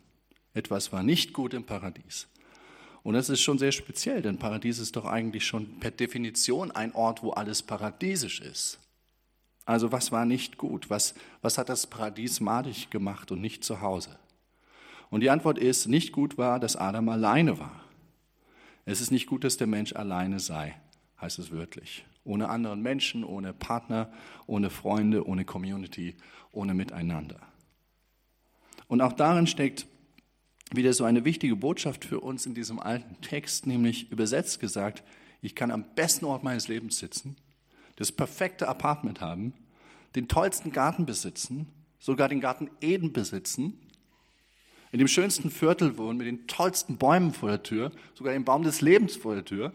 [0.54, 2.26] Etwas war nicht gut im Paradies.
[3.02, 6.94] Und das ist schon sehr speziell, denn Paradies ist doch eigentlich schon per Definition ein
[6.94, 8.78] Ort, wo alles paradiesisch ist.
[9.66, 10.90] Also was war nicht gut?
[10.90, 14.18] Was, was hat das Paradies madig gemacht und nicht zu Hause?
[15.14, 17.84] Und die Antwort ist, nicht gut war, dass Adam alleine war.
[18.84, 20.74] Es ist nicht gut, dass der Mensch alleine sei,
[21.20, 22.04] heißt es wörtlich.
[22.24, 24.12] Ohne anderen Menschen, ohne Partner,
[24.48, 26.16] ohne Freunde, ohne Community,
[26.50, 27.38] ohne Miteinander.
[28.88, 29.86] Und auch darin steckt
[30.72, 35.04] wieder so eine wichtige Botschaft für uns in diesem alten Text, nämlich übersetzt gesagt,
[35.42, 37.36] ich kann am besten Ort meines Lebens sitzen,
[37.94, 39.52] das perfekte Apartment haben,
[40.16, 41.68] den tollsten Garten besitzen,
[42.00, 43.78] sogar den Garten Eden besitzen,
[44.94, 48.62] in dem schönsten Viertel wohnen, mit den tollsten Bäumen vor der Tür, sogar den Baum
[48.62, 49.72] des Lebens vor der Tür.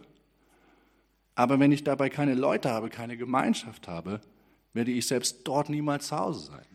[1.35, 4.21] Aber wenn ich dabei keine Leute habe, keine Gemeinschaft habe,
[4.71, 6.65] werde ich selbst dort niemals zu Hause sein.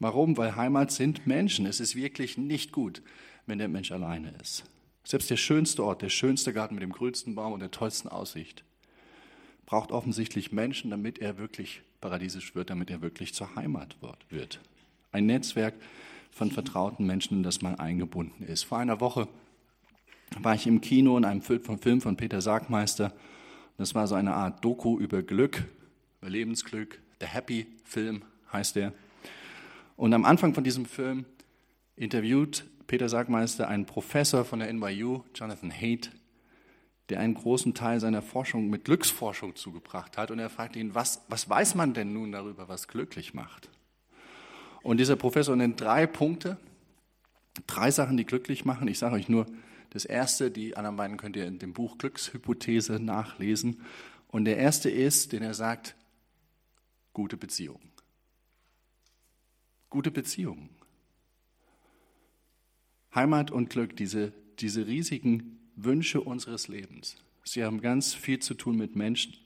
[0.00, 0.36] Warum?
[0.36, 1.66] Weil Heimat sind Menschen.
[1.66, 3.00] Es ist wirklich nicht gut,
[3.46, 4.64] wenn der Mensch alleine ist.
[5.04, 8.64] Selbst der schönste Ort, der schönste Garten mit dem grünsten Baum und der tollsten Aussicht
[9.66, 13.94] braucht offensichtlich Menschen, damit er wirklich paradiesisch wird, damit er wirklich zur Heimat
[14.30, 14.58] wird.
[15.12, 15.74] Ein Netzwerk
[16.34, 18.64] von vertrauten Menschen, in das man eingebunden ist.
[18.64, 19.28] Vor einer Woche
[20.40, 23.14] war ich im Kino in einem Film von Peter Sargmeister.
[23.78, 25.64] Das war so eine Art Doku über Glück,
[26.20, 27.00] über Lebensglück.
[27.20, 28.92] Der Happy Film heißt er.
[29.96, 31.24] Und am Anfang von diesem Film
[31.94, 36.10] interviewt Peter Sagmeister einen Professor von der NYU, Jonathan Haidt,
[37.10, 40.32] der einen großen Teil seiner Forschung mit Glücksforschung zugebracht hat.
[40.32, 43.70] Und er fragt ihn, was, was weiß man denn nun darüber, was glücklich macht?
[44.84, 46.56] Und dieser Professor nennt drei Punkte,
[47.66, 48.86] drei Sachen, die glücklich machen.
[48.86, 49.46] Ich sage euch nur
[49.90, 53.82] das erste, die anderen beiden könnt ihr in dem Buch Glückshypothese nachlesen.
[54.28, 55.96] Und der erste ist, den er sagt,
[57.12, 57.94] gute Beziehungen
[59.94, 60.70] gute Beziehungen.
[63.14, 67.16] Heimat und Glück, diese, diese riesigen Wünsche unseres Lebens.
[67.44, 69.36] Sie haben ganz viel zu tun mit Menschen,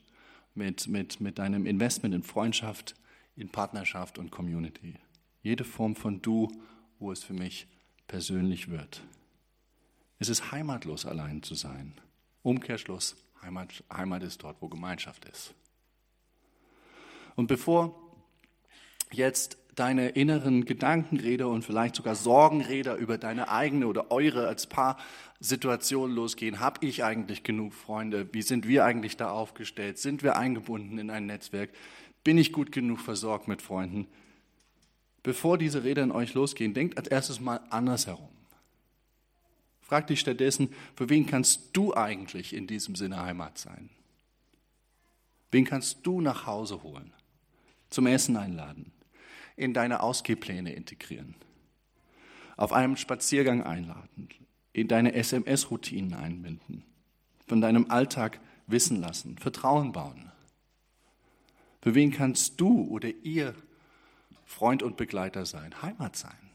[0.55, 2.95] mit, mit, mit deinem Investment in Freundschaft,
[3.35, 4.95] in Partnerschaft und Community.
[5.41, 6.49] Jede Form von Du,
[6.99, 7.67] wo es für mich
[8.07, 9.01] persönlich wird.
[10.19, 11.93] Es ist heimatlos, allein zu sein.
[12.43, 15.53] Umkehrschluss, Heimat, Heimat ist dort, wo Gemeinschaft ist.
[17.35, 17.95] Und bevor
[19.11, 24.97] jetzt deine inneren Gedankenräder und vielleicht sogar Sorgenräder über deine eigene oder eure als Paar
[25.39, 26.59] Situation losgehen.
[26.59, 28.27] Hab ich eigentlich genug Freunde?
[28.33, 29.97] Wie sind wir eigentlich da aufgestellt?
[29.97, 31.69] Sind wir eingebunden in ein Netzwerk?
[32.25, 34.07] Bin ich gut genug versorgt mit Freunden?
[35.23, 38.29] Bevor diese Räder in euch losgehen, denkt als erstes mal andersherum.
[39.81, 43.89] Frag dich stattdessen, für wen kannst du eigentlich in diesem Sinne Heimat sein?
[45.51, 47.11] Wen kannst du nach Hause holen?
[47.89, 48.91] Zum Essen einladen?
[49.59, 51.35] in deine Ausgehpläne integrieren,
[52.55, 54.29] auf einem Spaziergang einladen,
[54.71, 56.85] in deine SMS-Routinen einbinden,
[57.45, 60.31] von deinem Alltag wissen lassen, Vertrauen bauen.
[61.81, 63.53] Für wen kannst du oder ihr
[64.49, 66.49] Freund und Begleiter sein, Heimat sein?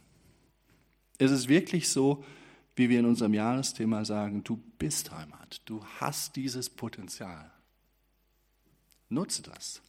[1.18, 2.24] Es ist wirklich so,
[2.74, 7.52] wie wir in unserem Jahresthema sagen, du bist Heimat, du hast dieses Potenzial.
[9.08, 9.80] Nutze das.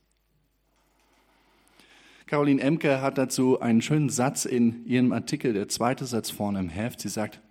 [2.28, 6.70] Caroline Emke hat dazu einen schönen Satz in ihrem Artikel, der zweite Satz vorne im
[6.70, 7.02] Heft.
[7.02, 7.41] Sie sagt,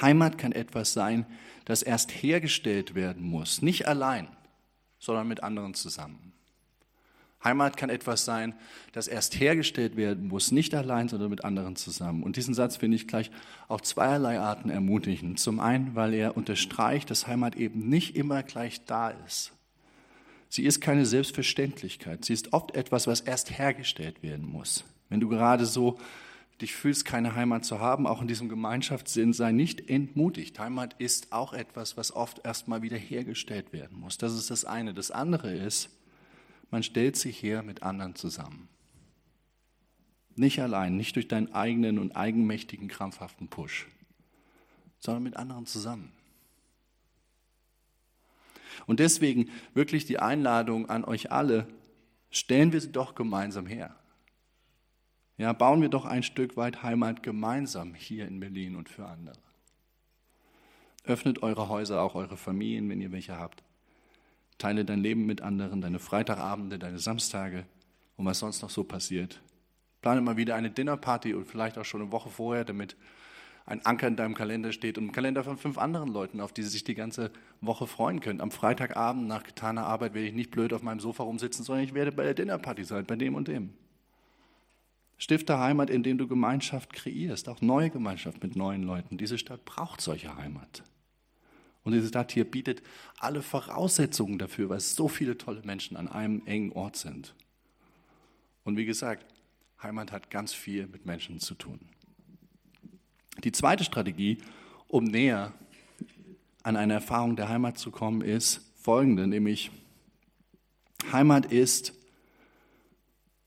[0.00, 1.26] Heimat kann etwas sein,
[1.64, 4.28] das erst hergestellt werden muss, nicht allein,
[5.00, 6.32] sondern mit anderen zusammen.
[7.42, 8.54] Heimat kann etwas sein,
[8.92, 12.22] das erst hergestellt werden muss, nicht allein, sondern mit anderen zusammen.
[12.22, 13.30] Und diesen Satz finde ich gleich
[13.68, 15.38] auf zweierlei Arten ermutigend.
[15.38, 19.52] Zum einen, weil er unterstreicht, dass Heimat eben nicht immer gleich da ist,
[20.48, 22.24] Sie ist keine Selbstverständlichkeit.
[22.24, 24.84] Sie ist oft etwas, was erst hergestellt werden muss.
[25.08, 25.98] Wenn du gerade so
[26.60, 30.58] dich fühlst, keine Heimat zu haben, auch in diesem Gemeinschaftssinn, sei nicht entmutigt.
[30.58, 34.18] Heimat ist auch etwas, was oft erst mal wieder hergestellt werden muss.
[34.18, 34.94] Das ist das eine.
[34.94, 35.90] Das andere ist,
[36.70, 38.68] man stellt sich her mit anderen zusammen.
[40.36, 43.88] Nicht allein, nicht durch deinen eigenen und eigenmächtigen, krampfhaften Push,
[45.00, 46.12] sondern mit anderen zusammen.
[48.86, 51.66] Und deswegen wirklich die Einladung an euch alle,
[52.30, 53.94] stellen wir sie doch gemeinsam her.
[55.36, 59.38] Ja, bauen wir doch ein Stück weit Heimat gemeinsam hier in Berlin und für andere.
[61.04, 63.62] Öffnet eure Häuser, auch eure Familien, wenn ihr welche habt.
[64.58, 67.64] Teile dein Leben mit anderen, deine Freitagabende, deine Samstage
[68.16, 69.40] und was sonst noch so passiert.
[70.02, 72.96] Plane mal wieder eine Dinnerparty und vielleicht auch schon eine Woche vorher, damit
[73.66, 76.62] ein Anker in deinem Kalender steht und ein Kalender von fünf anderen Leuten, auf die
[76.62, 78.40] sie sich die ganze Woche freuen können.
[78.40, 81.94] Am Freitagabend nach getaner Arbeit werde ich nicht blöd auf meinem Sofa rumsitzen, sondern ich
[81.94, 83.74] werde bei der Dinnerparty sein, bei dem und dem.
[85.18, 89.18] Stifte Heimat, indem du Gemeinschaft kreierst, auch neue Gemeinschaft mit neuen Leuten.
[89.18, 90.82] Diese Stadt braucht solche Heimat.
[91.88, 92.82] Und diese Stadt hier bietet
[93.18, 97.34] alle Voraussetzungen dafür, weil so viele tolle Menschen an einem engen Ort sind.
[98.62, 99.24] Und wie gesagt,
[99.82, 101.80] Heimat hat ganz viel mit Menschen zu tun.
[103.42, 104.36] Die zweite Strategie,
[104.86, 105.54] um näher
[106.62, 109.70] an eine Erfahrung der Heimat zu kommen, ist folgende, nämlich
[111.10, 111.94] Heimat ist,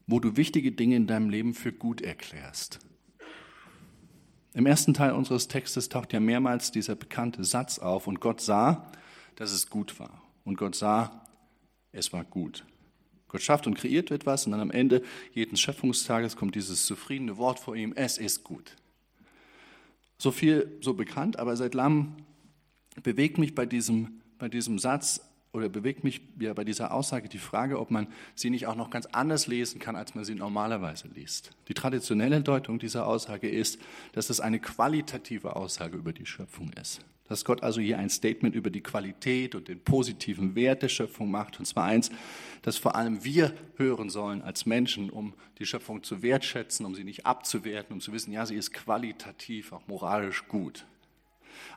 [0.08, 2.80] wo du wichtige Dinge in deinem Leben für gut erklärst.
[4.54, 8.92] Im ersten Teil unseres Textes taucht ja mehrmals dieser bekannte Satz auf und Gott sah,
[9.36, 10.22] dass es gut war.
[10.44, 11.26] Und Gott sah,
[11.94, 12.66] es war gut.
[13.30, 17.60] Gott schafft und kreiert etwas und dann am Ende jeden Schöpfungstages kommt dieses zufriedene Wort
[17.60, 18.76] vor ihm, es ist gut.
[20.18, 22.18] So viel, so bekannt, aber seit langem
[23.04, 25.22] bewegt mich bei diesem, bei diesem Satz
[25.54, 28.90] oder bewegt mich ja bei dieser Aussage die Frage, ob man sie nicht auch noch
[28.90, 31.52] ganz anders lesen kann, als man sie normalerweise liest.
[31.68, 33.80] Die traditionelle Deutung dieser Aussage ist,
[34.14, 38.54] dass es eine qualitative Aussage über die Schöpfung ist dass Gott also hier ein Statement
[38.54, 41.58] über die Qualität und den positiven Wert der Schöpfung macht.
[41.60, 42.12] Und zwar eins,
[42.62, 47.06] das vor allem wir hören sollen als Menschen, um die Schöpfung zu wertschätzen, um sie
[47.06, 50.86] nicht abzuwerten, um zu wissen, ja, sie ist qualitativ, auch moralisch gut.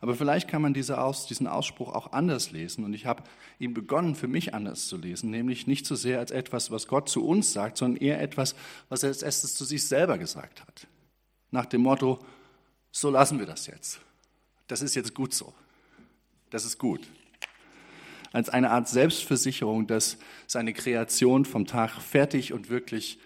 [0.01, 2.85] Aber vielleicht kann man diese Aus, diesen Ausspruch auch anders lesen.
[2.85, 3.23] Und ich habe
[3.59, 7.09] ihn begonnen, für mich anders zu lesen, nämlich nicht so sehr als etwas, was Gott
[7.09, 8.55] zu uns sagt, sondern eher etwas,
[8.89, 10.87] was er als erstes zu sich selber gesagt hat.
[11.51, 12.19] Nach dem Motto,
[12.91, 14.01] so lassen wir das jetzt
[14.67, 15.53] das ist jetzt gut so.
[16.51, 17.01] Das ist gut.
[18.33, 23.19] Als eine Art Selbstversicherung, dass seine Kreation vom Tag fertig und wirklich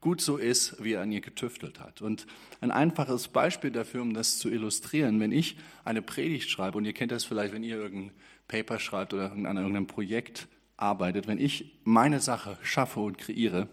[0.00, 2.02] gut so ist, wie er an ihr getüftelt hat.
[2.02, 2.26] Und
[2.60, 6.92] ein einfaches Beispiel dafür, um das zu illustrieren, wenn ich eine Predigt schreibe, und ihr
[6.92, 8.12] kennt das vielleicht, wenn ihr irgendein
[8.46, 13.68] Paper schreibt oder an irgendeinem Projekt arbeitet, wenn ich meine Sache schaffe und kreiere,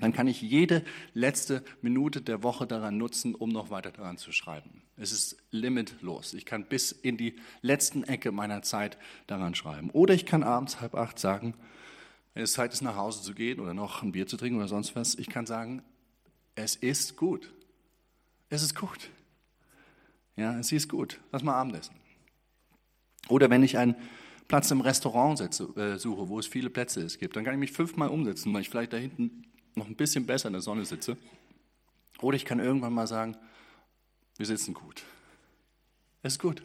[0.00, 4.30] dann kann ich jede letzte Minute der Woche daran nutzen, um noch weiter daran zu
[4.30, 4.82] schreiben.
[4.96, 6.34] Es ist limitlos.
[6.34, 9.90] Ich kann bis in die letzten Ecke meiner Zeit daran schreiben.
[9.90, 11.54] Oder ich kann abends halb acht sagen,
[12.38, 14.68] wenn es Zeit ist, nach Hause zu gehen oder noch ein Bier zu trinken oder
[14.68, 15.82] sonst was, ich kann sagen,
[16.54, 17.52] es ist gut.
[18.48, 19.10] Es ist gut.
[20.36, 21.18] Ja, es ist gut.
[21.32, 21.96] Lass mal Abendessen.
[23.26, 23.96] Oder wenn ich einen
[24.46, 27.72] Platz im Restaurant äh, suche, wo es viele Plätze es gibt, dann kann ich mich
[27.72, 29.42] fünfmal umsetzen, weil ich vielleicht da hinten
[29.74, 31.16] noch ein bisschen besser in der Sonne sitze.
[32.22, 33.36] Oder ich kann irgendwann mal sagen,
[34.36, 35.02] wir sitzen gut.
[36.22, 36.62] Es ist gut.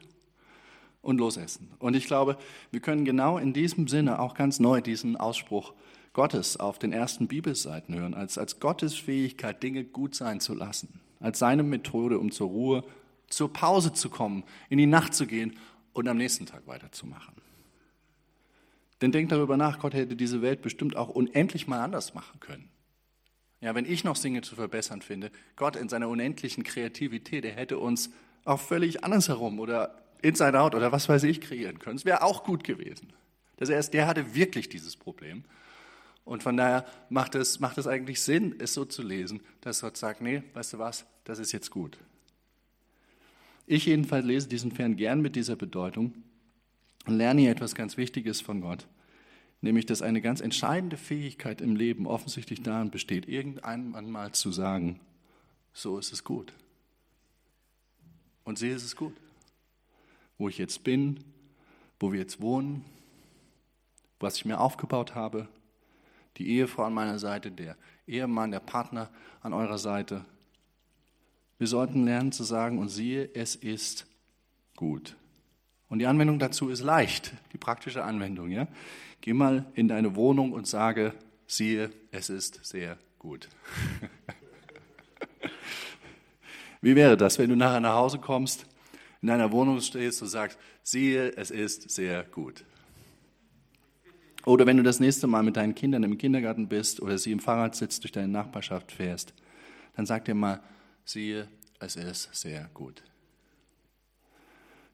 [1.04, 1.70] Und losessen.
[1.80, 2.38] Und ich glaube,
[2.72, 5.74] wir können genau in diesem Sinne auch ganz neu diesen Ausspruch
[6.14, 11.02] Gottes auf den ersten Bibelseiten hören, als, als Gottes Fähigkeit, Dinge gut sein zu lassen,
[11.20, 12.84] als seine Methode, um zur Ruhe,
[13.28, 15.58] zur Pause zu kommen, in die Nacht zu gehen
[15.92, 17.34] und am nächsten Tag weiterzumachen.
[19.02, 22.70] Denn denkt darüber nach, Gott hätte diese Welt bestimmt auch unendlich mal anders machen können.
[23.60, 27.80] Ja, wenn ich noch Dinge zu verbessern finde, Gott in seiner unendlichen Kreativität, er hätte
[27.80, 28.12] uns
[28.46, 31.98] auch völlig andersherum oder inside out oder was weiß ich kreieren können.
[31.98, 33.14] Es wäre auch gut gewesen.
[33.58, 35.44] Das heißt, der hatte wirklich dieses Problem.
[36.26, 39.98] Und von daher macht es, macht es eigentlich Sinn, es so zu lesen, dass Gott
[39.98, 41.98] sagt, nee, weißt du was, das ist jetzt gut.
[43.68, 46.14] Ich jedenfalls lese diesen Fern gern mit dieser Bedeutung
[47.06, 48.88] und lerne hier etwas ganz Wichtiges von Gott
[49.64, 55.00] nämlich dass eine ganz entscheidende Fähigkeit im Leben offensichtlich darin besteht, irgendeinmal mal zu sagen,
[55.72, 56.54] so ist es gut.
[58.44, 59.16] Und sehe ist es gut.
[60.44, 61.24] Wo ich jetzt bin,
[62.02, 62.84] wo wir jetzt wohnen,
[64.20, 65.48] was ich mir aufgebaut habe,
[66.36, 67.78] die Ehefrau an meiner Seite, der
[68.08, 70.26] Ehemann, der Partner an eurer Seite.
[71.60, 74.06] Wir sollten lernen zu sagen, und siehe, es ist
[74.76, 75.16] gut.
[75.88, 78.52] Und die Anwendung dazu ist leicht, die praktische Anwendung.
[78.52, 78.68] Ja?
[79.22, 81.14] Geh mal in deine Wohnung und sage,
[81.48, 83.48] siehe, es ist sehr gut.
[86.82, 88.66] Wie wäre das, wenn du nachher nach Hause kommst,
[89.24, 92.64] in deiner Wohnung stehst und sagst, siehe, es ist sehr gut.
[94.46, 97.40] Oder wenn du das nächste Mal mit deinen Kindern im Kindergarten bist oder sie im
[97.40, 99.34] Fahrrad sitzt, durch deine Nachbarschaft fährst,
[99.96, 100.62] dann sag dir mal,
[101.06, 101.48] siehe,
[101.80, 103.02] es ist sehr gut.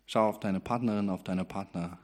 [0.05, 1.99] Schau auf deine Partnerin, auf deine Partner,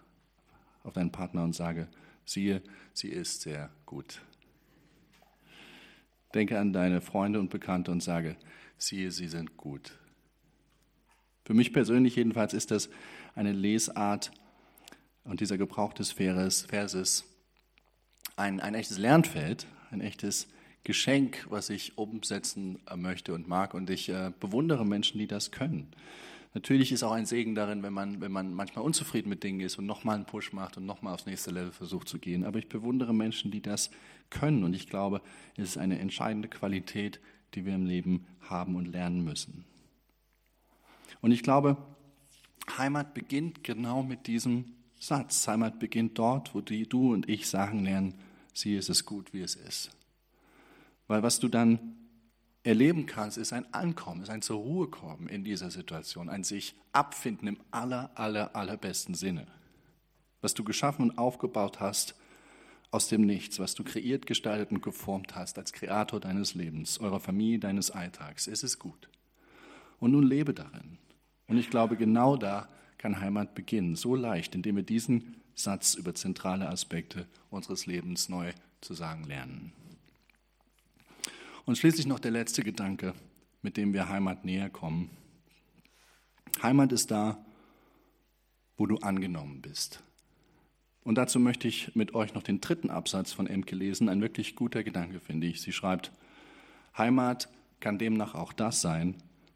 [0.84, 1.88] auf deinen Partner und sage,
[2.26, 4.20] Siehe, sie ist sehr gut.
[6.34, 8.36] Denke an deine Freunde und Bekannte und sage,
[8.80, 9.98] siehe, sie sind gut.
[11.46, 12.90] Für mich persönlich jedenfalls ist das
[13.36, 14.32] eine Lesart,
[15.26, 17.26] und dieser Gebrauch des Verses
[18.38, 20.48] ein, ein echtes Lernfeld, ein echtes
[20.84, 23.74] Geschenk, was ich umsetzen möchte und mag.
[23.74, 25.88] Und ich äh, bewundere Menschen, die das können.
[26.54, 29.78] Natürlich ist auch ein Segen darin, wenn man, wenn man manchmal unzufrieden mit Dingen ist
[29.78, 32.46] und nochmal einen Push macht und nochmal aufs nächste Level versucht zu gehen.
[32.46, 33.90] Aber ich bewundere Menschen, die das
[34.30, 34.64] können.
[34.64, 35.22] Und ich glaube,
[35.58, 37.20] es ist eine entscheidende Qualität,
[37.56, 39.66] die wir im Leben haben und lernen müssen.
[41.26, 41.76] Und ich glaube,
[42.78, 45.48] Heimat beginnt genau mit diesem Satz.
[45.48, 48.14] Heimat beginnt dort, wo die, du und ich sagen lernen,
[48.54, 49.90] sieh, es ist gut, wie es ist.
[51.08, 51.96] Weil was du dann
[52.62, 56.76] erleben kannst, ist ein Ankommen, ist ein zur Ruhe kommen in dieser Situation, ein sich
[56.92, 59.48] abfinden im aller, aller, allerbesten Sinne.
[60.42, 62.14] Was du geschaffen und aufgebaut hast
[62.92, 67.20] aus dem Nichts, was du kreiert, gestaltet und geformt hast als Kreator deines Lebens, eurer
[67.20, 69.10] Familie, deines Alltags, es ist gut.
[70.00, 71.00] Und nun lebe darin.
[71.48, 76.16] Und ich glaube, genau da kann Heimat beginnen, so leicht, indem wir diesen Satz über
[76.16, 79.72] zentrale Aspekte unseres Lebens neu zu sagen lernen.
[81.66, 83.14] Und schließlich noch der letzte Gedanke,
[83.62, 85.10] mit dem wir Heimat näher kommen.
[86.62, 87.44] Heimat ist da,
[88.78, 90.04] wo du angenommen bist.
[91.04, 94.10] Und dazu möchte ich mit euch noch den dritten Absatz von Emke lesen.
[94.10, 95.62] Ein wirklich guter Gedanke, finde ich.
[95.62, 96.12] Sie schreibt,
[96.98, 99.16] Heimat kann demnach auch das sein,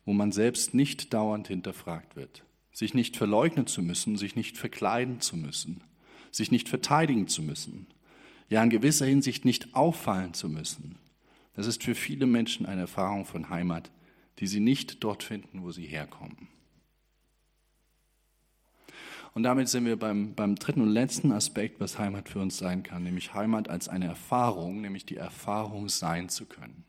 [0.09, 2.43] wo man selbst nicht dauernd hinterfragt wird.
[2.71, 5.83] Sich nicht verleugnen zu müssen, sich nicht verkleiden zu müssen,
[6.31, 7.85] sich nicht verteidigen zu müssen,
[8.49, 10.97] ja in gewisser Hinsicht nicht auffallen zu müssen,
[11.53, 13.91] das ist für viele Menschen eine Erfahrung von Heimat,
[14.39, 16.47] die sie nicht dort finden, wo sie herkommen.
[19.35, 22.81] Und damit sind wir beim, beim dritten und letzten Aspekt, was Heimat für uns sein
[22.81, 26.83] kann, nämlich Heimat als eine Erfahrung, nämlich die Erfahrung sein zu können,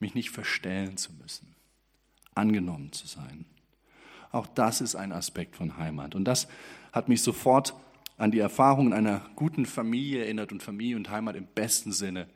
[0.00, 1.53] mich nicht verstellen zu müssen,
[2.34, 3.44] angenommen zu sein.
[4.32, 6.14] Auch das ist ein Aspekt von Heimat.
[6.14, 6.48] Und das
[6.92, 7.74] hat mich sofort
[8.16, 10.52] an die Erfahrungen einer guten Familie erinnert.
[10.52, 12.28] Und Familie und Heimat im besten Sinne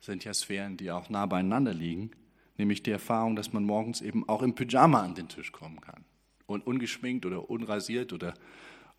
[0.00, 2.10] sind ja Sphären, die auch nah beieinander liegen,
[2.56, 6.04] nämlich die Erfahrung, dass man morgens eben auch im Pyjama an den Tisch kommen kann.
[6.46, 8.34] Und ungeschminkt oder unrasiert oder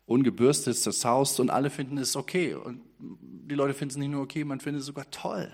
[0.04, 2.54] ungebürstet zerzaust und alle finden es okay.
[2.54, 5.52] Und die Leute finden es nicht nur okay, man findet es sogar toll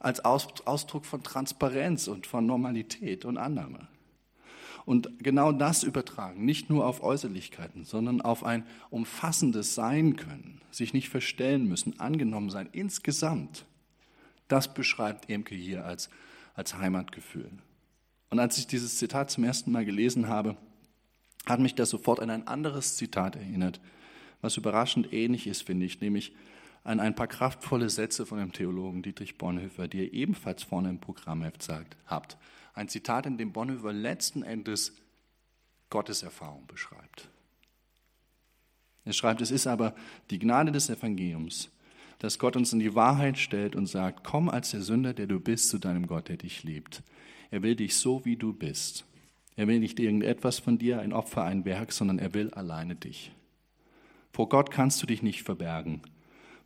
[0.00, 3.86] als Ausdruck von Transparenz und von Normalität und Annahme.
[4.86, 10.94] Und genau das übertragen, nicht nur auf Äußerlichkeiten, sondern auf ein umfassendes Sein können, sich
[10.94, 13.66] nicht verstellen müssen, angenommen sein, insgesamt.
[14.48, 16.08] Das beschreibt Emke hier als,
[16.54, 17.50] als Heimatgefühl.
[18.30, 20.56] Und als ich dieses Zitat zum ersten Mal gelesen habe,
[21.46, 23.80] hat mich das sofort an ein anderes Zitat erinnert,
[24.40, 26.32] was überraschend ähnlich ist, finde ich, nämlich
[26.82, 31.00] an ein paar kraftvolle Sätze von dem Theologen Dietrich Bonhoeffer, die ihr ebenfalls vorne im
[31.00, 32.38] Programmheft sagt, habt.
[32.74, 34.96] Ein Zitat, in dem Bonhoeffer letzten Endes
[35.90, 37.28] Gotteserfahrung beschreibt.
[39.04, 39.94] Er schreibt, es ist aber
[40.30, 41.70] die Gnade des Evangeliums,
[42.18, 45.40] dass Gott uns in die Wahrheit stellt und sagt, komm als der Sünder, der du
[45.40, 47.02] bist, zu deinem Gott, der dich liebt.
[47.50, 49.04] Er will dich so, wie du bist.
[49.56, 53.32] Er will nicht irgendetwas von dir, ein Opfer, ein Werk, sondern er will alleine dich.
[54.32, 56.02] Vor Gott kannst du dich nicht verbergen.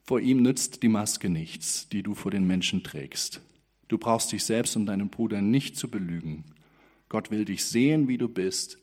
[0.05, 3.41] Vor ihm nützt die Maske nichts, die du vor den Menschen trägst.
[3.89, 6.45] Du brauchst dich selbst und deinen Bruder nicht zu belügen.
[7.09, 8.79] Gott will dich sehen, wie du bist,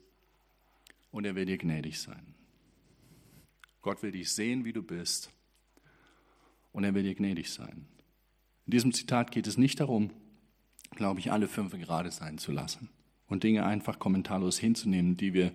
[1.12, 2.34] und er will dir gnädig sein.
[3.84, 5.32] Gott will dich sehen, wie du bist,
[6.72, 7.86] und er will dir gnädig sein.
[8.66, 10.10] In diesem Zitat geht es nicht darum,
[10.92, 12.90] glaube ich, alle fünf gerade sein zu lassen
[13.28, 15.52] und Dinge einfach kommentarlos hinzunehmen, die wir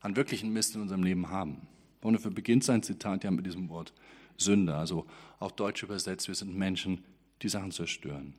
[0.00, 1.66] an wirklichen Mist in unserem Leben haben.
[2.00, 3.92] Bonhoeffer beginnt sein Zitat ja mit diesem Wort
[4.40, 5.06] Sünder, also
[5.38, 7.04] auch deutsch übersetzt, wir sind Menschen,
[7.42, 8.34] die Sachen zerstören.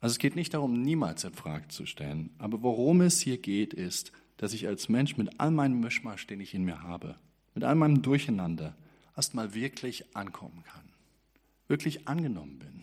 [0.00, 3.74] Also es geht nicht darum, niemals in Frage zu stellen, aber worum es hier geht,
[3.74, 7.16] ist, dass ich als Mensch mit all meinem Mischmasch, den ich in mir habe,
[7.54, 8.76] mit all meinem Durcheinander,
[9.16, 10.88] erstmal wirklich ankommen kann
[11.68, 12.82] wirklich angenommen bin,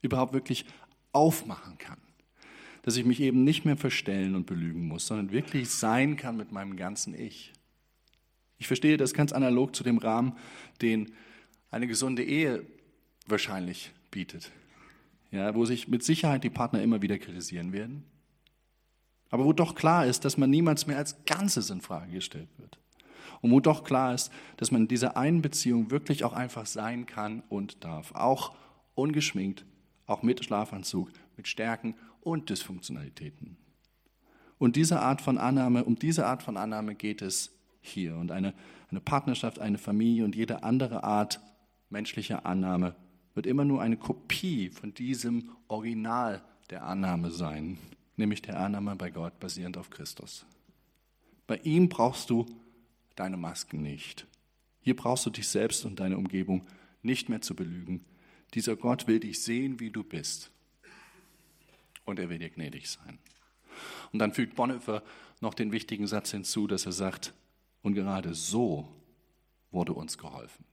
[0.00, 0.64] überhaupt wirklich
[1.12, 1.98] aufmachen kann.
[2.82, 6.52] Dass ich mich eben nicht mehr verstellen und belügen muss, sondern wirklich sein kann mit
[6.52, 7.52] meinem ganzen Ich.
[8.58, 10.32] Ich verstehe das ganz analog zu dem Rahmen,
[10.80, 11.12] den
[11.70, 12.64] eine gesunde Ehe
[13.26, 14.50] wahrscheinlich bietet.
[15.30, 18.04] Ja, wo sich mit Sicherheit die Partner immer wieder kritisieren werden.
[19.30, 22.78] Aber wo doch klar ist, dass man niemals mehr als Ganzes in Frage gestellt wird
[23.40, 27.06] und wo doch klar ist, dass man in dieser einen Beziehung wirklich auch einfach sein
[27.06, 28.12] kann und darf.
[28.14, 28.54] Auch
[28.94, 29.64] ungeschminkt,
[30.06, 33.56] auch mit Schlafanzug, mit Stärken und Dysfunktionalitäten.
[34.58, 37.55] Und diese Art von Annahme, um diese Art von Annahme geht es
[37.86, 38.16] hier.
[38.16, 38.54] Und eine,
[38.90, 41.40] eine Partnerschaft, eine Familie und jede andere Art
[41.90, 42.94] menschlicher Annahme
[43.34, 47.78] wird immer nur eine Kopie von diesem Original der Annahme sein,
[48.16, 50.46] nämlich der Annahme bei Gott basierend auf Christus.
[51.46, 52.46] Bei ihm brauchst du
[53.14, 54.26] deine Masken nicht.
[54.80, 56.66] Hier brauchst du dich selbst und deine Umgebung
[57.02, 58.04] nicht mehr zu belügen.
[58.54, 60.50] Dieser Gott will dich sehen, wie du bist.
[62.04, 63.18] Und er will dir gnädig sein.
[64.12, 65.02] Und dann fügt Bonhoeffer
[65.40, 67.34] noch den wichtigen Satz hinzu, dass er sagt,
[67.86, 68.88] und gerade so
[69.70, 70.64] wurde uns geholfen.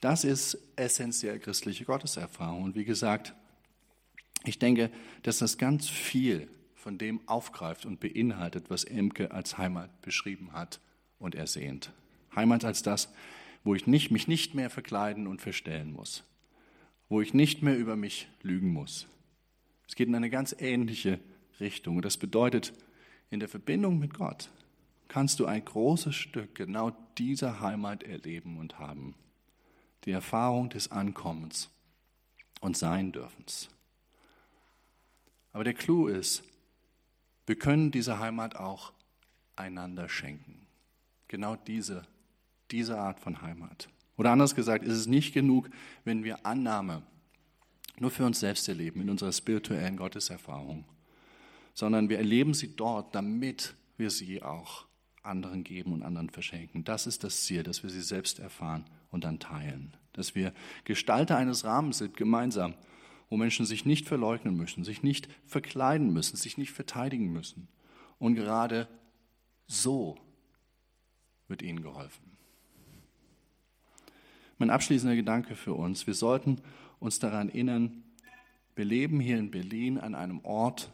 [0.00, 2.64] Das ist essentiell christliche Gotteserfahrung.
[2.64, 3.32] Und wie gesagt,
[4.44, 4.90] ich denke,
[5.22, 10.80] dass das ganz viel von dem aufgreift und beinhaltet, was Emke als Heimat beschrieben hat
[11.20, 11.92] und ersehnt.
[12.34, 13.14] Heimat als das,
[13.62, 16.24] wo ich nicht, mich nicht mehr verkleiden und verstellen muss,
[17.08, 19.06] wo ich nicht mehr über mich lügen muss.
[19.86, 21.20] Es geht in eine ganz ähnliche
[21.60, 21.98] Richtung.
[21.98, 22.72] Und das bedeutet,
[23.30, 24.50] in der Verbindung mit Gott
[25.08, 29.14] kannst du ein großes Stück genau dieser Heimat erleben und haben.
[30.04, 31.70] Die Erfahrung des Ankommens
[32.60, 33.68] und Sein dürfens.
[35.52, 36.42] Aber der Clou ist,
[37.46, 38.92] wir können diese Heimat auch
[39.56, 40.66] einander schenken.
[41.28, 42.02] Genau diese,
[42.70, 43.88] diese Art von Heimat.
[44.16, 45.70] Oder anders gesagt, ist es nicht genug,
[46.04, 47.02] wenn wir Annahme
[47.98, 50.84] nur für uns selbst erleben, in unserer spirituellen Gotteserfahrung,
[51.74, 54.86] sondern wir erleben sie dort, damit wir sie auch
[55.22, 56.84] anderen geben und anderen verschenken.
[56.84, 59.96] Das ist das Ziel, dass wir sie selbst erfahren und dann teilen.
[60.12, 60.52] Dass wir
[60.84, 62.74] Gestalter eines Rahmens sind, gemeinsam,
[63.28, 67.68] wo Menschen sich nicht verleugnen müssen, sich nicht verkleiden müssen, sich nicht verteidigen müssen.
[68.18, 68.86] Und gerade
[69.66, 70.16] so
[71.48, 72.36] wird ihnen geholfen.
[74.58, 76.60] Mein abschließender Gedanke für uns, wir sollten
[77.00, 78.04] uns daran erinnern,
[78.76, 80.92] wir leben hier in Berlin an einem Ort,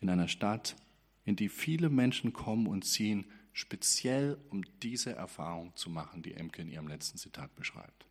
[0.00, 0.76] in einer Stadt,
[1.24, 6.62] in die viele Menschen kommen und ziehen, speziell um diese Erfahrung zu machen, die Emke
[6.62, 8.06] in ihrem letzten Zitat beschreibt.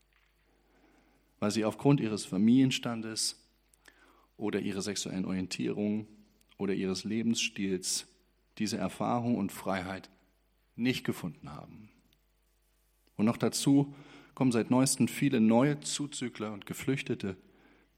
[1.39, 3.43] Weil sie aufgrund ihres Familienstandes
[4.37, 6.07] oder ihrer sexuellen Orientierung
[6.57, 8.07] oder ihres Lebensstils
[8.57, 10.09] diese Erfahrung und Freiheit
[10.75, 11.89] nicht gefunden haben.
[13.15, 13.93] Und noch dazu
[14.35, 17.35] kommen seit neuestem viele neue Zuzügler und Geflüchtete,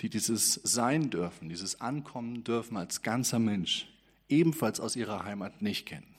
[0.01, 3.87] die dieses Sein dürfen, dieses Ankommen dürfen als ganzer Mensch,
[4.29, 6.15] ebenfalls aus ihrer Heimat nicht kennen.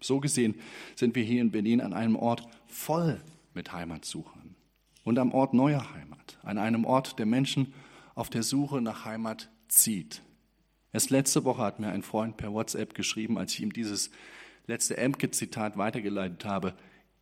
[0.00, 0.54] So gesehen
[0.94, 3.20] sind wir hier in Berlin an einem Ort voll
[3.54, 4.54] mit Heimatsuchern
[5.02, 7.72] und am Ort neuer Heimat, an einem Ort, der Menschen
[8.14, 10.22] auf der Suche nach Heimat zieht.
[10.92, 14.10] Erst letzte Woche hat mir ein Freund per WhatsApp geschrieben, als ich ihm dieses
[14.66, 16.74] letzte Emke-Zitat weitergeleitet habe,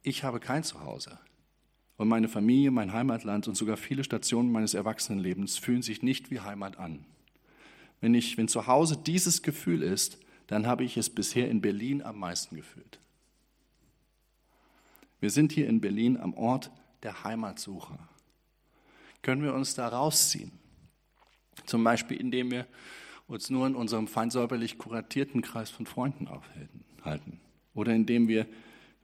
[0.03, 1.19] ich habe kein Zuhause.
[1.97, 6.41] Und meine Familie, mein Heimatland und sogar viele Stationen meines Erwachsenenlebens fühlen sich nicht wie
[6.41, 7.05] Heimat an.
[8.01, 10.19] Wenn, ich, wenn zu Hause dieses Gefühl ist,
[10.49, 12.99] dann habe ich es bisher in Berlin am meisten gefühlt.
[15.21, 16.71] Wir sind hier in Berlin am Ort
[17.05, 17.97] der Heimatsuche.
[19.23, 20.51] Können wir uns da rausziehen?
[21.65, 22.67] Zum Beispiel, indem wir
[23.29, 27.41] uns nur in unserem feinsäuberlich kuratierten Kreis von Freunden aufhalten.
[27.73, 28.47] Oder indem wir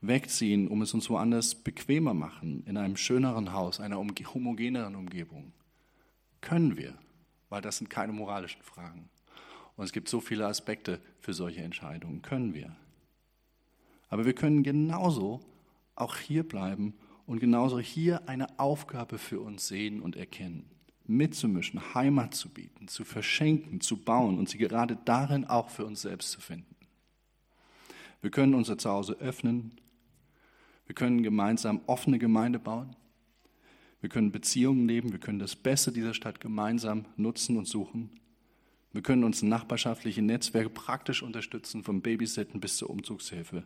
[0.01, 5.51] wegziehen, um es uns woanders bequemer machen, in einem schöneren Haus, einer homogeneren Umgebung.
[6.41, 6.95] Können wir,
[7.49, 9.09] weil das sind keine moralischen Fragen.
[9.75, 12.21] Und es gibt so viele Aspekte für solche Entscheidungen.
[12.21, 12.75] Können wir.
[14.09, 15.41] Aber wir können genauso
[15.95, 16.93] auch hier bleiben
[17.25, 20.69] und genauso hier eine Aufgabe für uns sehen und erkennen.
[21.05, 26.01] Mitzumischen, Heimat zu bieten, zu verschenken, zu bauen und sie gerade darin auch für uns
[26.01, 26.75] selbst zu finden.
[28.21, 29.79] Wir können unser Zuhause öffnen.
[30.89, 32.95] Wir können gemeinsam offene Gemeinde bauen.
[34.01, 35.11] Wir können Beziehungen leben.
[35.11, 38.09] Wir können das Beste dieser Stadt gemeinsam nutzen und suchen.
[38.91, 43.65] Wir können uns nachbarschaftliche Netzwerke praktisch unterstützen, vom Babysitten bis zur Umzugshilfe.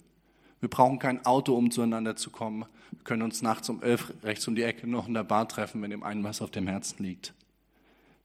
[0.59, 2.65] Wir brauchen kein Auto, um zueinander zu kommen.
[2.91, 5.82] Wir können uns nachts um elf rechts um die Ecke noch in der Bar treffen,
[5.82, 7.34] wenn dem einen was auf dem Herzen liegt.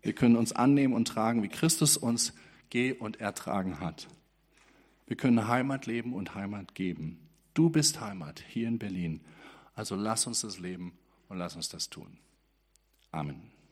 [0.02, 2.34] Wir können uns annehmen und tragen, wie Christus uns
[2.68, 4.08] geh und ertragen hat.
[5.06, 7.27] Wir können Heimat leben und Heimat geben.
[7.58, 9.20] Du bist Heimat hier in Berlin.
[9.74, 10.96] Also lass uns das leben
[11.28, 12.20] und lass uns das tun.
[13.10, 13.50] Amen.